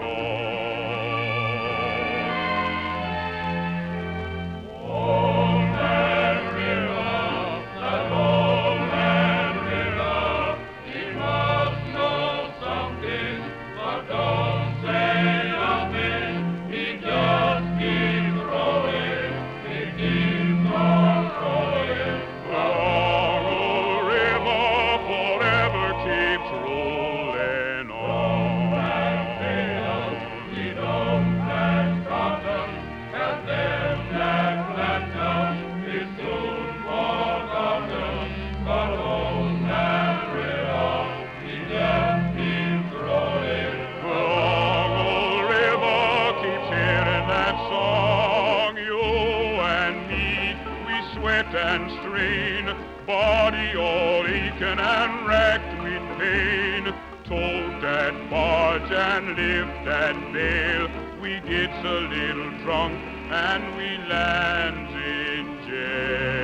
[57.28, 60.88] Told that barge and lift and bail.
[61.22, 63.00] We gets a little drunk
[63.30, 66.43] and we lands in jail.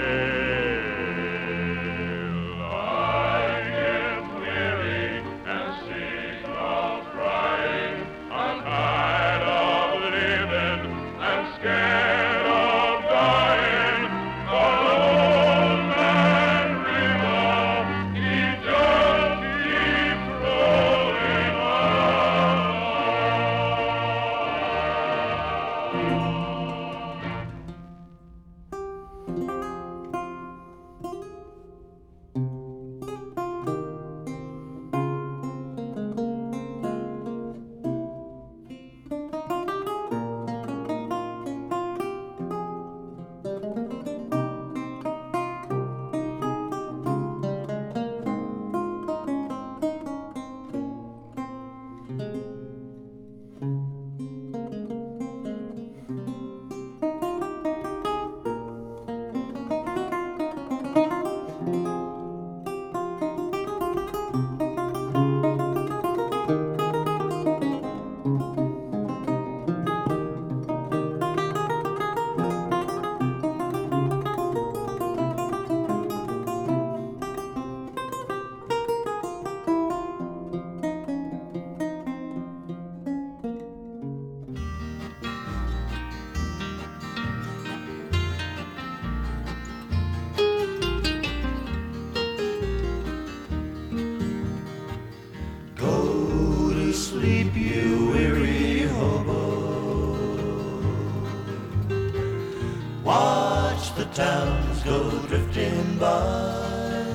[104.50, 107.06] Towns go drifting by.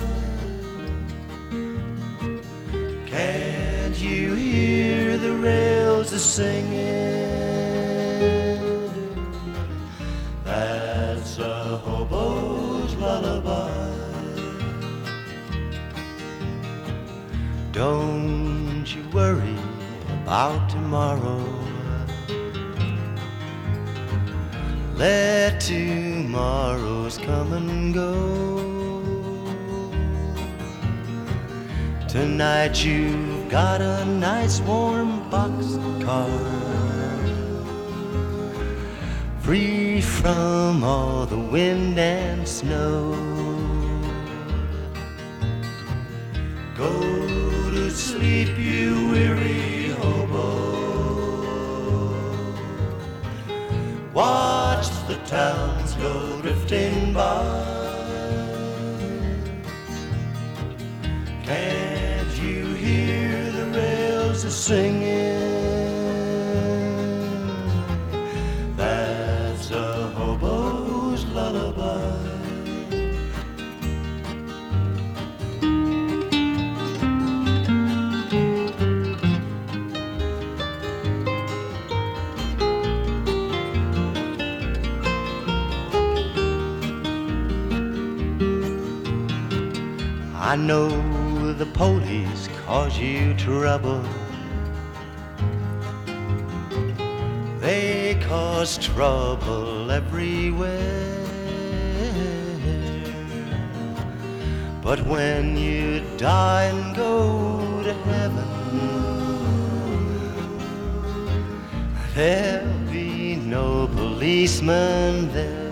[3.06, 6.96] Can't you hear the rails a singing?
[10.44, 13.72] That's a hobo's lullaby.
[17.72, 19.58] Don't you worry
[20.24, 21.44] about tomorrow.
[24.96, 25.70] Let
[26.36, 28.12] tomorrow's come and go.
[32.10, 36.28] Tonight you've got a nice warm boxcar.
[39.40, 43.16] Free from all the wind and snow.
[46.76, 46.92] Go
[47.72, 50.52] to sleep, you weary hobo.
[54.14, 54.65] Watch
[55.08, 57.44] the towns go drifting by.
[61.44, 65.45] Can't you hear the rails a singing?
[90.56, 94.02] I know the police cause you trouble.
[97.60, 101.26] They cause trouble everywhere.
[104.82, 108.48] But when you die and go to heaven,
[112.16, 115.65] there'll be no policeman there.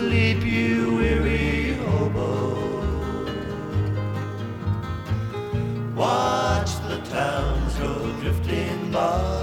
[0.00, 2.30] Sleep, you weary hobo.
[5.94, 9.39] Watch the towns go drifting by.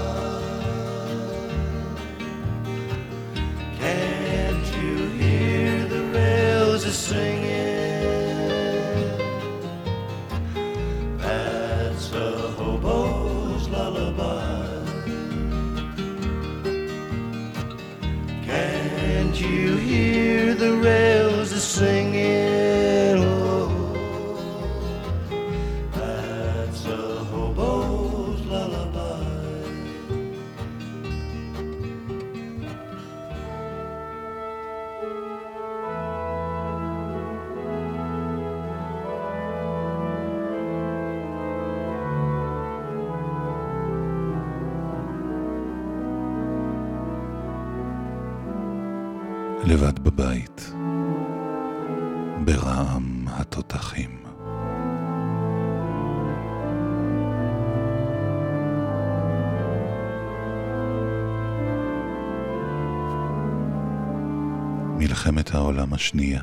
[66.08, 66.42] השנייה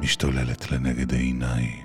[0.00, 1.83] משתוללת לנגד עיניי.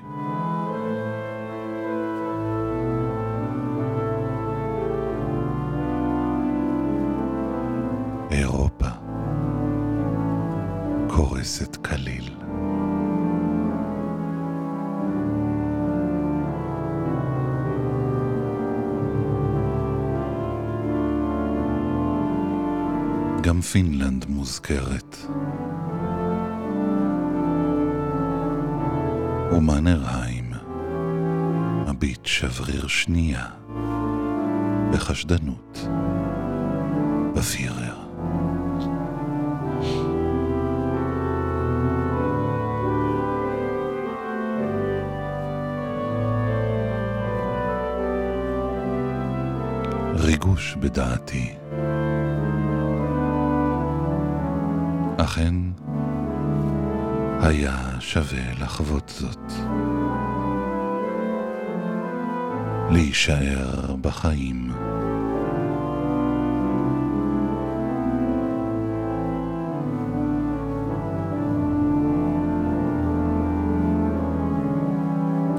[23.71, 25.17] פינלנד מוזכרת.
[29.51, 30.51] ומנרהיים
[31.87, 33.45] מביט שבריר שנייה
[34.93, 35.87] בחשדנות
[37.35, 37.97] בפירר.
[50.15, 51.58] ריגוש בדעתי.
[55.29, 55.55] אכן,
[57.41, 59.53] היה שווה לחוות זאת.
[62.89, 64.71] להישאר בחיים.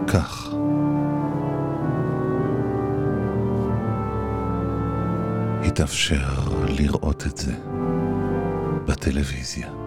[0.07, 0.49] כך.
[5.65, 6.29] התאפשר
[6.69, 7.55] לראות את זה
[8.87, 9.80] בטלוויזיה.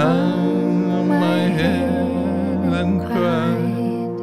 [0.00, 4.16] hung on my head and cried.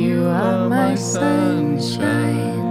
[0.00, 2.68] You are my sunshine,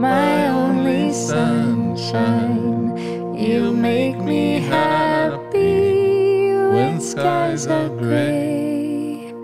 [0.00, 2.96] my only sunshine.
[3.36, 3.60] You
[3.90, 9.34] make me happy when skies are gray.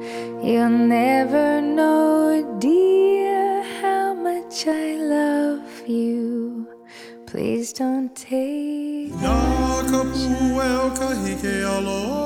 [0.49, 4.87] You'll never know, dear, how much I
[5.19, 6.67] love you.
[7.27, 8.54] Please don't take
[11.45, 12.24] que alone.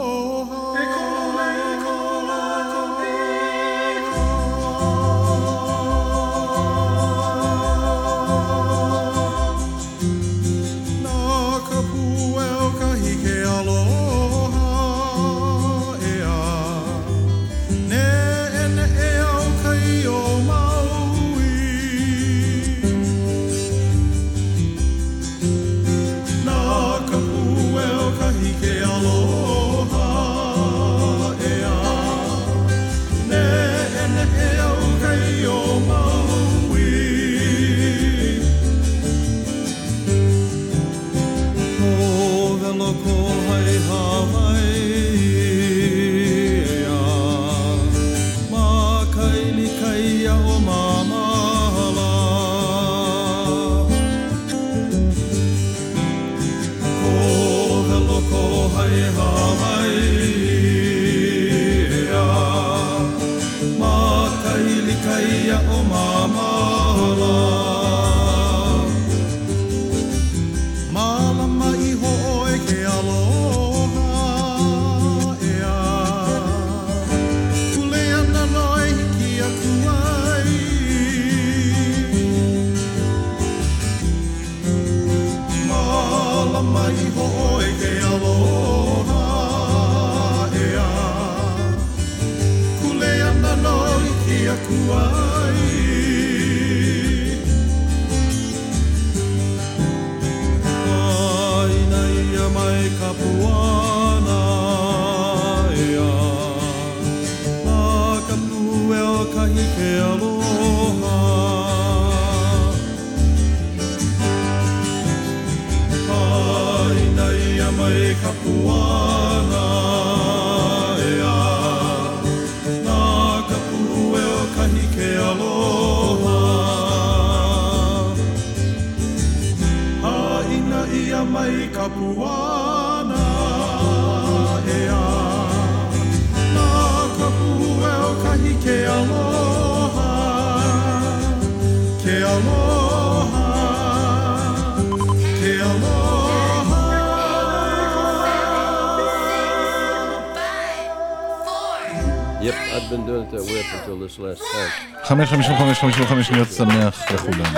[155.27, 157.55] 55, 55, 55 שניות שמח לכולם.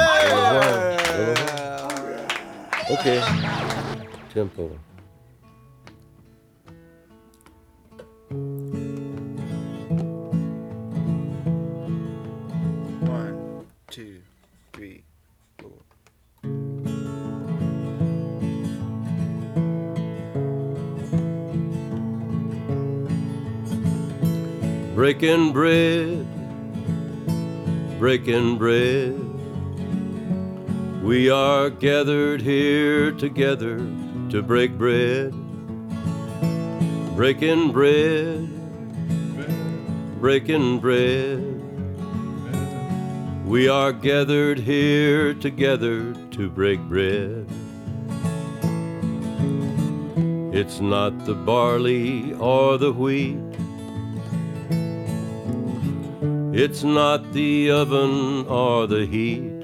[2.91, 3.21] אוקיי,
[4.35, 4.69] טמפו.
[25.01, 25.80] breaking bread.
[28.01, 29.13] breaking bread.
[31.03, 33.77] We are gathered here together
[34.31, 35.33] to break bread.
[37.15, 38.49] Breaking bread,
[40.19, 41.45] breaking bread.
[43.45, 47.47] We are gathered here together to break bread.
[50.55, 53.50] It's not the barley or the wheat
[56.63, 59.61] It's not the oven or the heat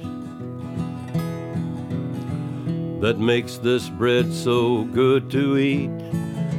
[3.02, 5.90] that makes this bread so good to eat.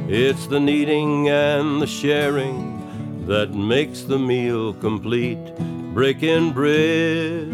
[0.06, 5.44] It's the kneading and the sharing that makes the meal complete.
[5.92, 7.50] Breaking bread,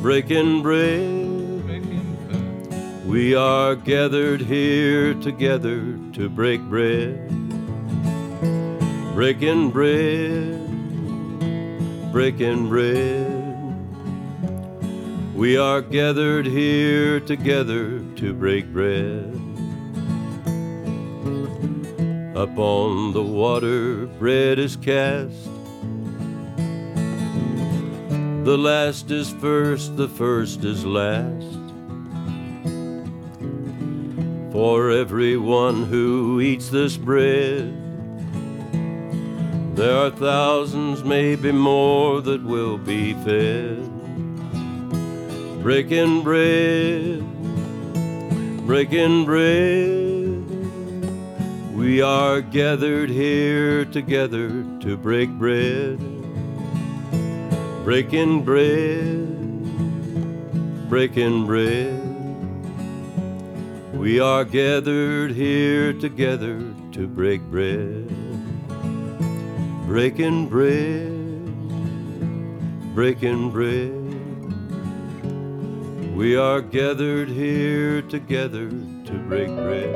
[0.00, 1.62] breaking bread.
[1.62, 3.06] bread.
[3.06, 7.28] We are gathered here together to break bread,
[9.14, 10.63] breaking bread
[12.14, 13.44] breaking bread.
[15.34, 19.34] We are gathered here together to break bread.
[22.36, 25.34] Upon the water, bread is cast.
[28.44, 31.58] The last is first, the first is last.
[34.52, 37.83] For everyone who eats this bread,
[39.74, 43.82] there are thousands, maybe more, that will be fed.
[45.62, 47.24] Breaking bread,
[48.66, 50.14] breaking bread.
[51.74, 54.48] We are gathered here together
[54.80, 55.98] to break bread.
[57.84, 59.28] Breaking bread,
[60.88, 62.00] breaking bread.
[63.92, 66.62] We are gathered here together
[66.92, 68.23] to break bread.
[69.86, 71.12] Breaking bread,
[72.94, 73.92] breaking bread.
[76.16, 78.70] We are gathered here together
[79.06, 79.94] to break bread.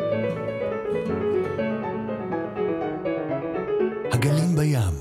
[4.12, 4.96] הגלים בים,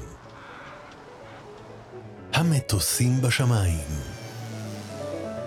[2.33, 3.87] המטוסים בשמיים,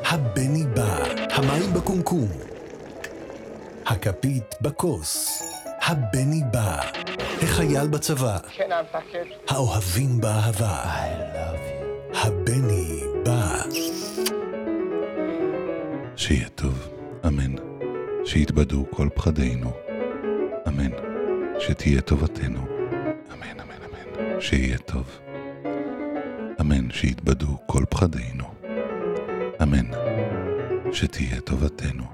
[0.05, 0.97] הבני בא,
[1.31, 2.29] המים בקומקום,
[3.87, 5.43] הכפית בכוס,
[5.83, 6.81] הבני בא,
[7.43, 8.39] החייל בצבא,
[9.49, 10.83] האוהבים באהבה,
[12.15, 13.63] הבני בא.
[16.17, 16.89] שיהיה טוב,
[17.27, 17.55] אמן.
[18.25, 19.73] שיתבדו כל פחדינו,
[20.69, 20.91] אמן.
[21.59, 22.67] שתהיה טובתנו,
[23.33, 24.41] אמן, אמן, אמן.
[24.41, 25.19] שיהיה טוב,
[26.61, 26.91] אמן.
[26.91, 28.45] שיתבדו כל פחדינו,
[29.63, 29.87] אמן.
[30.93, 32.05] שתהיה טובתנו,